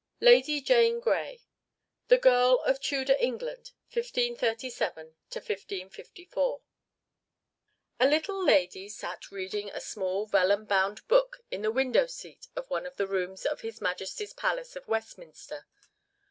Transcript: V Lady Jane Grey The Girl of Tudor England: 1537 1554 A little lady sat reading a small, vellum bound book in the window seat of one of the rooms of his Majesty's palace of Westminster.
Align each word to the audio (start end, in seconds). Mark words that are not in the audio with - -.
V 0.19 0.25
Lady 0.25 0.61
Jane 0.61 0.99
Grey 0.99 1.43
The 2.07 2.17
Girl 2.17 2.59
of 2.61 2.81
Tudor 2.81 3.15
England: 3.19 3.69
1537 3.93 5.05
1554 5.31 6.61
A 7.99 8.07
little 8.07 8.43
lady 8.43 8.89
sat 8.89 9.29
reading 9.29 9.69
a 9.69 9.79
small, 9.79 10.25
vellum 10.25 10.65
bound 10.65 11.07
book 11.07 11.43
in 11.51 11.61
the 11.61 11.69
window 11.71 12.07
seat 12.07 12.47
of 12.55 12.67
one 12.71 12.87
of 12.87 12.95
the 12.95 13.05
rooms 13.05 13.45
of 13.45 13.61
his 13.61 13.79
Majesty's 13.79 14.33
palace 14.33 14.75
of 14.75 14.87
Westminster. 14.87 15.67